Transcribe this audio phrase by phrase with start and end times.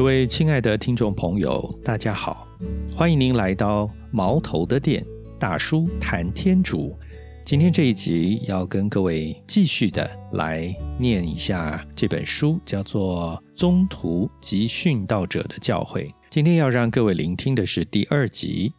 [0.00, 2.48] 各位亲爱的听众朋友，大家好，
[2.96, 5.04] 欢迎您来到毛头的店，
[5.38, 6.96] 大叔谈天主。
[7.44, 16.06] 今天这一集要跟各位继续的来念一下这本书，叫做《宗徒及殉道者的教诲》。
[16.30, 18.72] 今天要让各位聆听的是第二集。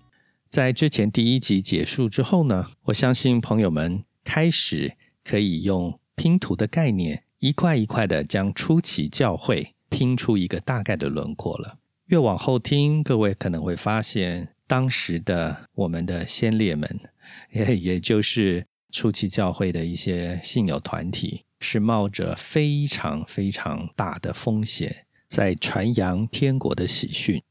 [0.50, 9.76] 在之前第一集结束之后呢，我相信朋友们开始可以用拼图的概念，一块一块的将初期教会。
[9.91, 11.77] 拼出一个大概的轮廓了。
[12.05, 17.00] 越往后听，各位可能会发现，当时的我们的先烈们，
[17.54, 27.44] 也也就是初期教会的一些信友团体，是冒着非常非常大的风险，在传扬天国的喜讯。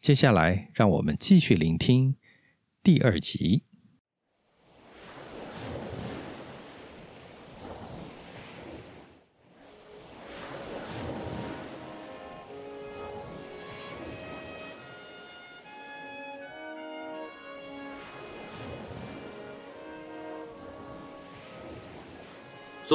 [0.00, 2.16] 接下来，让我们继续聆听
[2.82, 3.62] 第二集。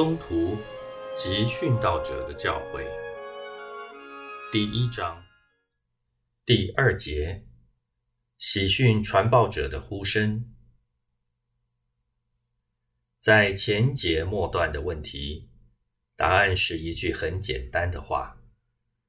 [0.00, 0.56] 宗徒
[1.14, 2.86] 及殉道者的教诲，
[4.50, 5.22] 第一章
[6.46, 7.44] 第二节：
[8.38, 10.54] 喜讯传报者的呼声。
[13.18, 15.50] 在前节末段的问题，
[16.16, 18.40] 答案是一句很简单的话，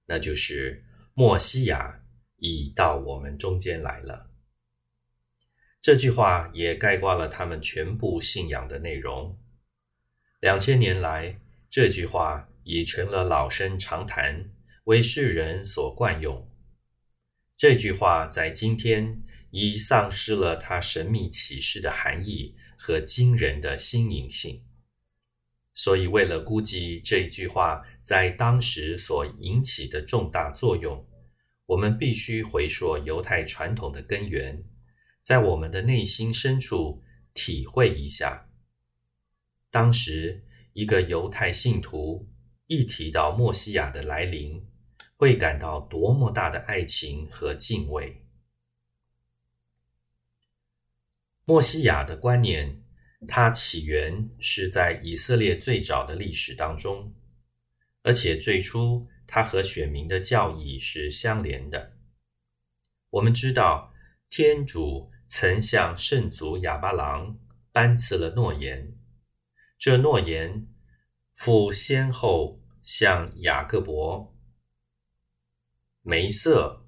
[0.07, 0.83] 那就是
[1.15, 2.03] “莫西亚
[2.35, 4.29] 已到我们中间来了”。
[5.81, 9.40] 这句话也概括了他们全部信仰的内容。
[10.41, 11.39] 两千年来，
[11.69, 14.49] 这句话已成了老生常谈，
[14.85, 16.49] 为世人所惯用。
[17.55, 24.63] 这句话在今天已丧失了它神秘启示的含义和惊人的新颖性。
[25.75, 31.07] 所以，为了估计这句话在当时所引起的重大作用，
[31.67, 34.63] 我们必须回溯犹太传统的根源，
[35.21, 37.03] 在我们的内心深处
[37.35, 38.47] 体会一下。
[39.71, 40.43] 当时，
[40.73, 42.29] 一个犹太信徒
[42.67, 44.67] 一提到墨西亚的来临，
[45.15, 48.21] 会感到多么大的爱情和敬畏。
[51.45, 52.83] 墨西亚的观念，
[53.29, 57.13] 它起源是在以色列最早的历史当中，
[58.03, 61.93] 而且最初它和选民的教义是相连的。
[63.09, 63.93] 我们知道，
[64.29, 67.39] 天主曾向圣祖亚巴郎
[67.71, 68.97] 颁赐了诺言。
[69.81, 70.67] 这诺言，
[71.33, 74.37] 复先后向雅各伯、
[76.03, 76.87] 梅瑟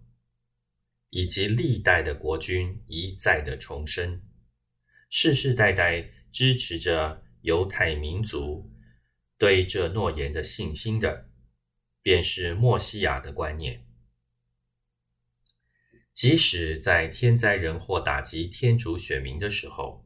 [1.09, 4.22] 以及历代的国君一再的重申，
[5.09, 8.72] 世世代代支持着犹太民族
[9.40, 11.32] 对这诺言的信心的，
[12.03, 13.88] 便是墨西亚的观念。
[16.14, 20.03] 即使在天灾人祸打击天主选民的时候。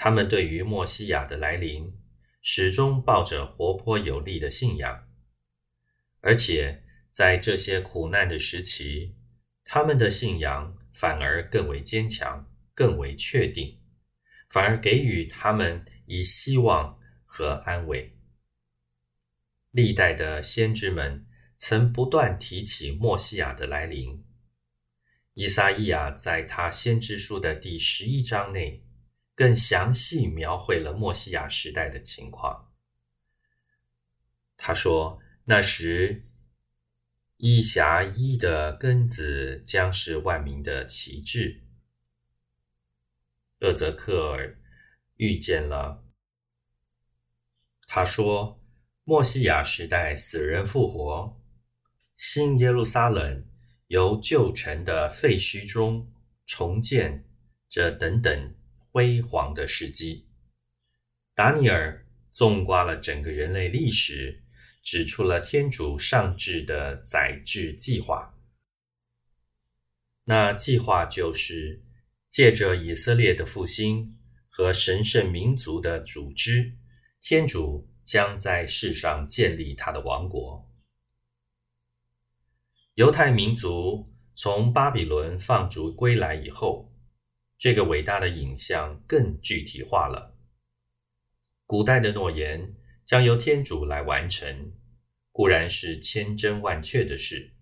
[0.00, 1.92] 他们对于墨西亚的来临，
[2.40, 5.08] 始终抱着活泼有力的信仰，
[6.20, 9.16] 而且在这些苦难的时期，
[9.64, 13.80] 他们的信仰反而更为坚强、更为确定，
[14.48, 18.16] 反而给予他们以希望和安慰。
[19.72, 21.26] 历代的先知们
[21.56, 24.24] 曾不断提起墨西亚的来临，
[25.34, 28.84] 伊撒伊亚在他先知书的第十一章内。
[29.38, 32.72] 更详细描绘了墨西亚时代的情况。
[34.56, 36.26] 他说：“那时，
[37.36, 41.62] 伊霞伊的根子将是万民的旗帜。”
[43.62, 44.58] 厄泽克尔
[45.14, 46.04] 遇见了。
[47.86, 48.60] 他说
[49.06, 51.40] ：“墨西亚时代，死人复活，
[52.16, 53.46] 新耶路撒冷
[53.86, 56.12] 由旧城的废墟中
[56.44, 57.24] 重建，
[57.68, 58.54] 这等等。”
[58.98, 60.26] 辉煌的时机。
[61.32, 64.42] 达尼尔纵观了整个人类历史，
[64.82, 68.34] 指出了天主上至的宰制计划。
[70.24, 71.80] 那计划就是
[72.28, 74.18] 借着以色列的复兴
[74.48, 76.76] 和神圣民族的组织，
[77.20, 80.68] 天主将在世上建立他的王国。
[82.94, 84.04] 犹太民族
[84.34, 86.87] 从巴比伦放逐归来以后。
[87.58, 90.38] 这个伟大的影像更具体化了。
[91.66, 94.72] 古代的诺言将由天主来完成，
[95.32, 97.52] 固然是千真万确的事。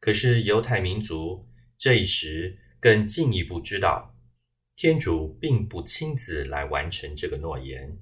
[0.00, 1.48] 可是犹太民族
[1.78, 4.16] 这一时更进一步知道，
[4.74, 8.00] 天主并不亲自来完成这个诺言。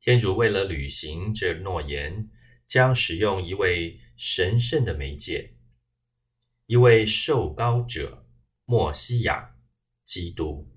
[0.00, 2.28] 天主为了履行这诺言，
[2.66, 5.54] 将使用一位神圣的媒介，
[6.66, 8.26] 一位受膏者——
[8.66, 9.56] 莫西亚，
[10.10, 10.68] 基督。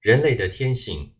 [0.00, 1.14] 人类的天性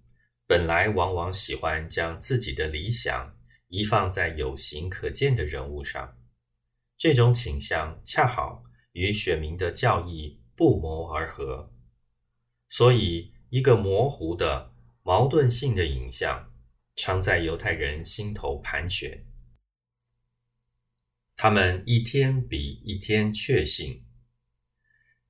[0.49, 3.39] 本来往往喜欢将自己的理想
[3.69, 6.19] 遗放在有形可见的人物上，
[6.97, 11.73] 这种倾向恰好与选民的教义不谋而合，
[12.69, 14.75] 所以一个模糊的
[15.05, 16.53] 矛盾性的影像
[16.97, 19.25] 常在犹太人心头盘旋。
[21.37, 24.05] 他们一天比一天确信，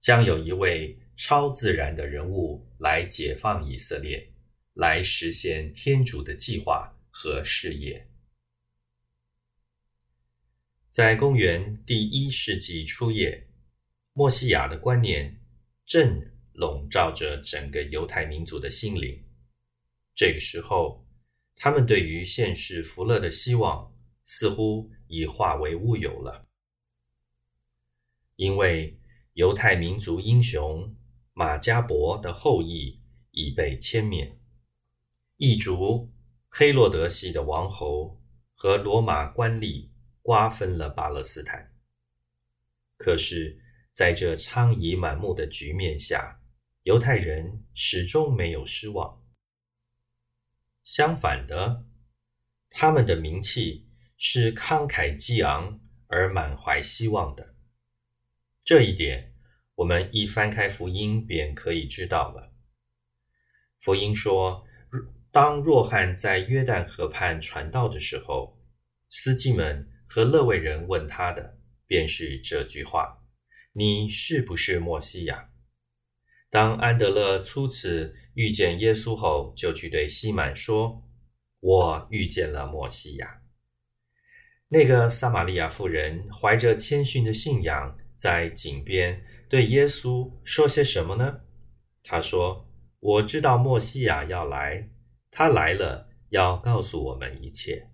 [0.01, 4.33] 将有一位超自然的人物来解放以色列，
[4.75, 8.09] 来实现天主的计划和事业。
[10.91, 13.47] 在公元第一世纪初叶，
[14.13, 15.41] 墨西亚的观念
[15.85, 16.21] 正
[16.53, 19.25] 笼罩着整个犹太民族的心灵。
[20.15, 21.07] 这个时候，
[21.57, 23.93] 他们对于现世福乐的希望
[24.25, 24.91] 似乎。
[25.11, 26.47] 已化为乌有了，
[28.37, 28.95] 因为
[29.39, 30.97] 犹太民族英雄
[31.33, 33.01] 马加伯的后裔
[33.31, 34.37] 已被歼灭，
[35.37, 36.13] 异族
[36.49, 38.21] 黑洛德系的王侯
[38.53, 39.91] 和罗马官吏
[40.23, 41.73] 瓜分了巴勒斯坦。
[42.97, 43.61] 可是，
[43.93, 46.41] 在这苍夷满目的局面下，
[46.83, 49.23] 犹太人始终没有失望。
[50.83, 51.85] 相反的，
[52.71, 53.87] 他们的名气。
[54.21, 57.55] 是慷慨激昂而满怀希望的，
[58.69, 59.33] 这一点
[59.77, 62.53] 我们一翻开福音便可以知道了。
[63.81, 64.63] 福音说，
[65.33, 68.61] 当若翰在约旦河畔传道的时候，
[69.09, 71.57] 司机们和勒卫人问他的
[71.87, 73.23] 便是这句话
[73.73, 75.49] ：“你是不是墨西亚？”
[76.51, 81.09] 当安德勒初次遇见耶稣后，就去对西满说
[81.61, 83.41] ：“我遇见了墨西亚。”
[84.69, 91.41] 那个撒玛利亚妇人怀着谦逊的信仰，在井边对耶稣说些什么呢？
[92.03, 92.69] 他说
[93.01, 94.91] ：“我知道墨西亚要来，
[95.31, 97.89] 他来了，要告诉我们一切。”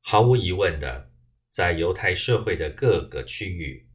[0.00, 1.12] 毫无疑问的，
[1.50, 3.88] 在犹太社会的各个区域，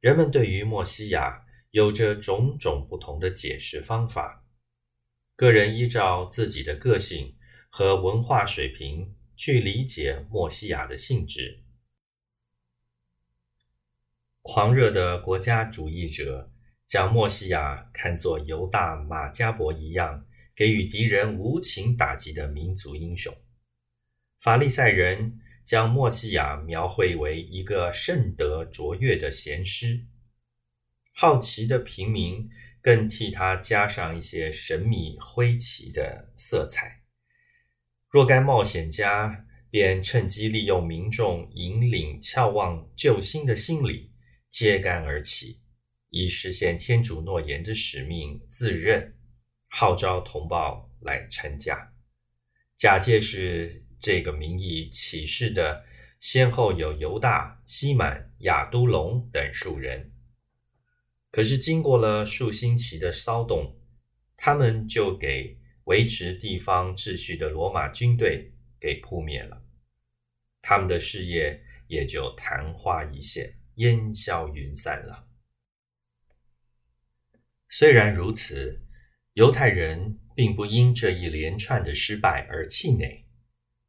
[0.00, 4.44] 人们对于墨西亚有着种种不同的解释方法，
[5.36, 7.36] 个人依照自己的个性
[7.68, 9.14] 和文化水平。
[9.42, 11.62] 去理解墨西亚的性质。
[14.52, 16.50] 狂热的国家主义者
[16.84, 20.26] 将墨西亚看作犹大马加伯一样，
[20.56, 23.32] 给予敌人无情打击的民族英雄。
[24.40, 30.04] 法利赛人将墨西亚描绘为一个圣德卓越的贤师。
[31.14, 32.50] 好奇的平民
[32.82, 37.02] 更替他加上一些神秘灰奇的色彩。
[38.08, 44.09] 若干冒险家便趁机利用民众引领眺望救星的心理，
[44.50, 45.60] 揭竿而起，
[46.10, 49.14] 以实现天主诺言的使命自认，
[49.70, 51.94] 号召同胞来参加。
[52.76, 55.84] 假借是这个名义起事的，
[56.20, 60.12] 先后有犹大、西满、亚都龙等数人。
[61.30, 63.78] 可是经过了数星期的骚动，
[64.36, 65.58] 他们就给。
[65.84, 69.60] 维持地方秩序的罗马军队给扑灭了，
[70.62, 75.26] 他们的事业也就昙花一现、烟消云散了。
[77.68, 78.82] 虽然如此，
[79.32, 83.26] 犹太人并不因这一连串的失败而气馁，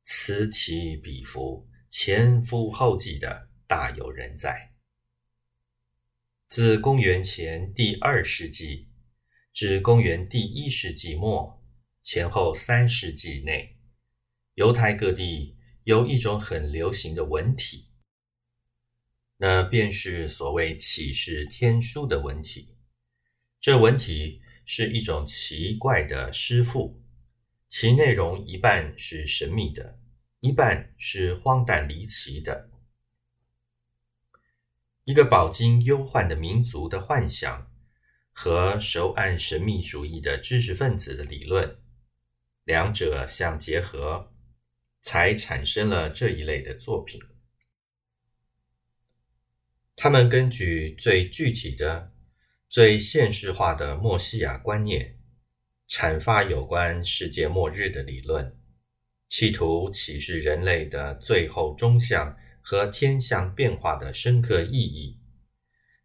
[0.04, 4.74] 此起彼伏、前赴后继的大有人在。
[6.48, 8.90] 自公元前第二世纪
[9.54, 11.60] 至公元第一世纪末。
[12.04, 13.78] 前后三世纪内，
[14.56, 17.91] 犹太各地有一种很流行的文体，
[19.44, 22.76] 那便是所谓启示天书的文体。
[23.60, 27.02] 这文体是一种奇怪的诗赋，
[27.68, 29.98] 其内容一半是神秘的，
[30.42, 32.70] 一半是荒诞离奇的。
[35.06, 37.72] 一个饱经忧患的民族的幻想
[38.32, 41.80] 和熟谙神秘主义的知识分子的理论。
[42.64, 44.32] 两者相结合，
[45.02, 47.20] 才产生了这一类的作品。
[50.04, 52.12] 他们根据最具体的、
[52.68, 55.20] 最现实化的墨西亚观念，
[55.88, 58.58] 阐发有关世界末日的理论，
[59.30, 65.20] 企图启示人类的最后终向和天象变化的深刻意义。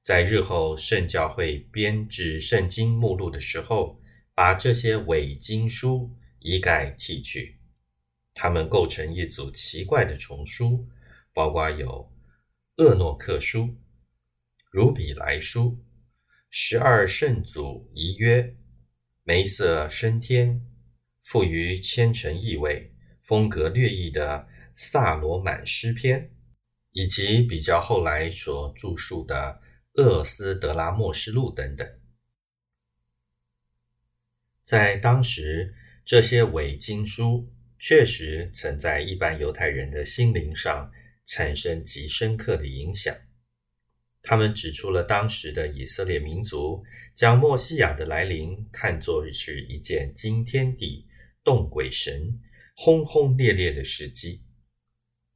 [0.03, 3.99] 在日后圣教会编制圣经目录的时候，
[4.35, 6.15] 把这些伪经书。
[6.41, 7.59] 一概剔去，
[8.35, 10.87] 它们构成一组奇怪的丛书，
[11.33, 12.12] 包括有
[12.76, 13.75] 厄诺克书、
[14.76, 15.83] 如比来书、
[16.50, 18.54] 十二圣祖遗约、
[19.23, 20.61] 梅瑟升天、
[21.23, 22.92] 赋于虔诚意味、
[23.23, 26.30] 风格略异的萨罗满诗篇，
[26.92, 29.62] 以及比较后来所著述的
[29.95, 31.88] 厄斯德拉莫斯录等等。
[34.62, 40.92] 在当时，这些伪经书确实曾在一般犹太人的心灵上
[41.25, 43.16] 产生极深刻的影响。
[44.28, 46.83] 他们指出了当时的以色列民族
[47.14, 51.06] 将墨西亚的来临看作是一件惊天地、
[51.45, 52.40] 动鬼神、
[52.75, 54.42] 轰轰烈烈的事迹。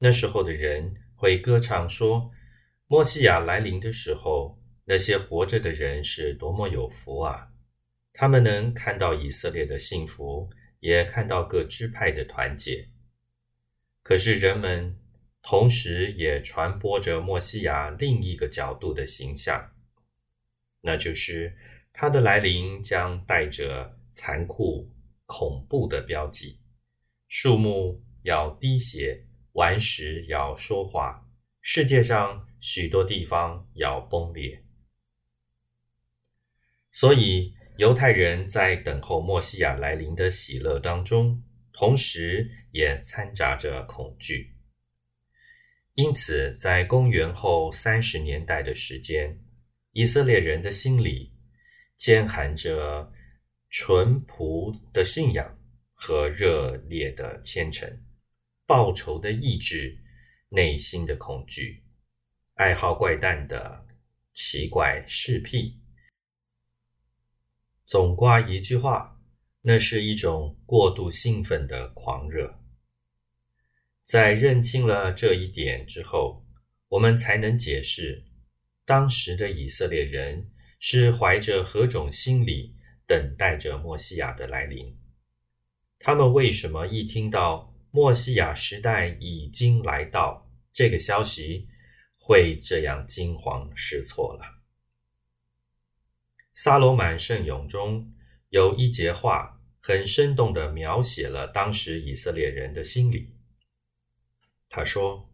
[0.01, 2.33] 那时候的人会歌唱说
[2.89, 7.47] ：“墨西亚来临的时候，那些活着的人是多么有福啊！”
[8.13, 12.89] 他们能看到以色列的幸福，也看到各支派的团结。
[14.03, 14.99] 可是人们
[15.43, 19.73] 同时也传播着墨西亚另一个角度的形象，
[20.81, 21.57] 那就是
[21.93, 24.91] 他的来临将带着残酷、
[25.27, 26.59] 恐怖的标记：
[27.29, 31.27] 树木要滴血，顽石要说话，
[31.61, 34.65] 世界上许多地方要崩裂。
[36.91, 37.55] 所以。
[37.77, 41.43] 犹太人在等候墨西亚来临的喜乐当中，
[41.73, 44.55] 同时也掺杂着恐惧。
[45.95, 49.39] 因此，在公元后三十年代的时间，
[49.93, 51.33] 以色列人的心里
[51.97, 53.13] 兼含着
[53.69, 55.59] 淳朴的信仰
[55.93, 58.03] 和热烈的虔诚、
[58.67, 59.99] 报仇的意志、
[60.49, 61.83] 内心的恐惧、
[62.55, 63.87] 爱好怪诞的
[64.33, 65.81] 奇怪事癖。
[67.85, 69.21] 总挂一句话，
[69.61, 72.60] 那是一种过度兴奋的狂热。
[74.11, 76.45] 在认清了这一点之后，
[76.89, 78.25] 我们才能解释
[78.85, 80.51] 当时的以色列人
[80.81, 82.75] 是怀着何种心理
[83.07, 84.99] 等待着墨西亚的来临。
[86.01, 91.69] 他们为什么一听到墨西亚时代已经来到这个消息，
[92.19, 94.59] 会这样惊慌失措了？
[96.53, 98.13] 萨罗满圣咏中
[98.49, 103.37] 有一节话，很生动地描写了当时以色列人的心理。
[104.73, 105.29] 他说：“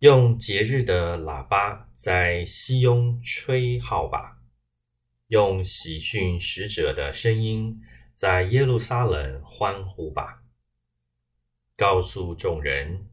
[0.00, 4.42] 用节日的喇叭在西雍吹号吧，
[5.28, 7.80] 用喜讯使者的声音
[8.12, 10.42] 在耶路撒冷欢呼吧，
[11.76, 13.08] 告诉众人，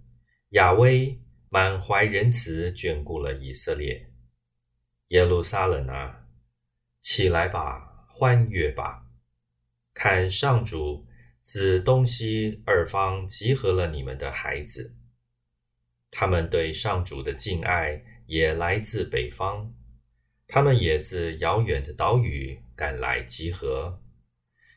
[0.49, 4.11] 亚威满怀仁慈眷顾了以色列，
[5.09, 6.25] 耶路撒冷啊！”
[6.99, 9.05] 起来吧，欢悦吧！
[9.93, 11.05] 看上主
[11.39, 14.95] 自东西二方集合了你们的孩子，
[16.15, 19.73] 他们对上主的敬爱也来自北方，
[20.47, 23.99] 他们也自遥远的岛屿赶来集合。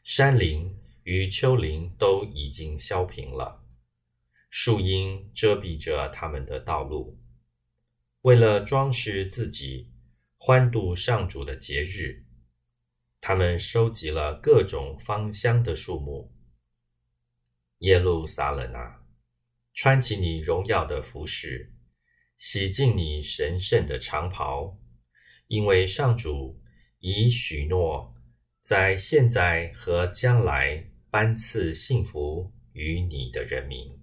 [0.02, 3.62] 山林与丘陵都已经削平了，
[4.48, 7.18] 树荫遮蔽着他们的道路，
[8.22, 9.92] 为了装饰自己。
[10.38, 12.24] 欢度上主的节日，
[13.20, 16.32] 他们收集了各种芳香的树木。
[17.78, 19.02] 耶路撒冷啊，
[19.76, 21.70] 穿起你荣耀的服饰，
[22.38, 24.78] 洗净你神圣的长袍，
[25.48, 26.58] 因为上主
[26.98, 28.14] 已许诺，
[28.62, 34.00] 在现在和将来颁赐幸福于你的人民。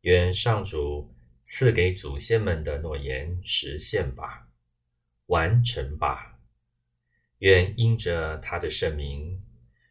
[0.00, 4.48] 愿上主赐给祖先们的诺言实现吧。
[5.26, 6.40] 完成吧！
[7.40, 9.44] 愿因着他的圣名，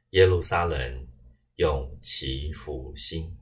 [0.10, 1.08] 耶路撒冷
[1.56, 3.39] 永其复兴。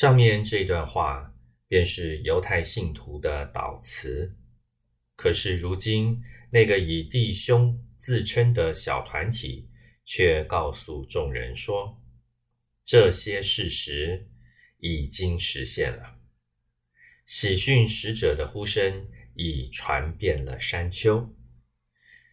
[0.00, 1.30] 上面这段话
[1.68, 4.34] 便是犹太信徒的祷词。
[5.14, 9.68] 可是如今，那个以弟兄自称的小团体
[10.06, 12.02] 却告诉众人说，
[12.82, 14.26] 这些事实
[14.78, 16.18] 已经实现了。
[17.26, 21.28] 喜讯使者的呼声已传遍了山丘，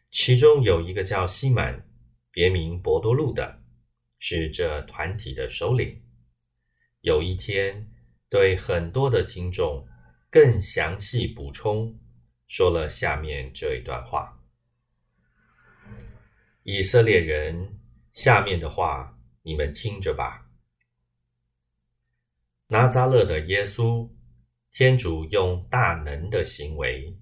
[0.10, 1.86] 其中有一个叫西满，
[2.32, 3.62] 别名博多禄的，
[4.20, 6.02] 是这团体的首领。
[7.08, 7.90] 有一天，
[8.28, 9.88] 对很多的听众
[10.30, 11.98] 更详细补充，
[12.48, 14.44] 说了下面这一段话：
[16.64, 17.80] 以色列人，
[18.12, 20.50] 下面的话你们听着吧。
[22.68, 24.12] 拿扎勒的耶稣。
[24.70, 27.18] 天主用大能的行为、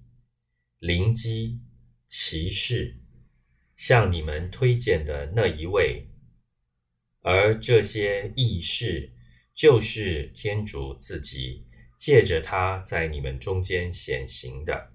[0.78, 1.58] 灵机、
[2.06, 3.00] 骑士
[3.76, 6.06] 向你们推荐的那一位，
[7.22, 9.10] 而这些异事
[9.56, 11.64] 就是天主自己
[11.96, 14.92] 借着他在你们中间显形的。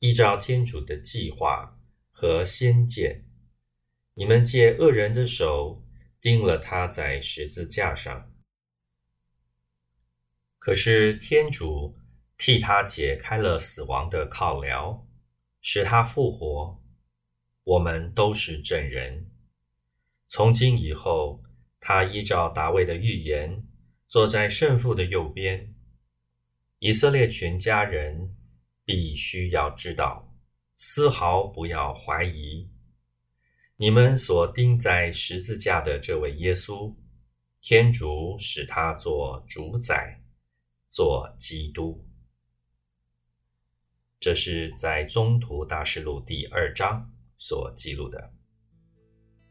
[0.00, 1.80] 依照天主的计划
[2.10, 3.24] 和先见，
[4.12, 5.82] 你们借恶人的手
[6.20, 8.30] 钉了他在十字架上。
[10.58, 11.96] 可是天主
[12.36, 15.06] 替他解开了死亡的铐镣，
[15.62, 16.78] 使他复活。
[17.64, 19.30] 我们都是证人。
[20.26, 21.42] 从今以后，
[21.80, 23.66] 他依照大卫的预言，
[24.06, 25.74] 坐在圣父的右边。
[26.78, 28.36] 以色列全家人。
[28.82, 30.34] 必须要知道，
[30.74, 32.68] 丝毫不要怀疑，
[33.76, 36.92] 你们所钉在十字架的这位耶稣，
[37.60, 40.20] 天主使他做主宰，
[40.88, 42.04] 做基督。
[44.18, 47.08] 这是在中途大事录第二章
[47.38, 48.32] 所记录的。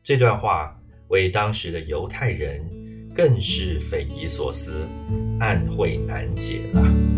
[0.04, 0.78] 这段话
[1.10, 2.60] 为当时的犹太人
[3.16, 4.88] 更是匪夷所思、
[5.40, 7.09] 暗晦难解了。